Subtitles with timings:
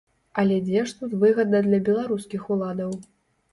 [0.43, 2.99] Але дзе ж тут выгада для беларускіх уладаў?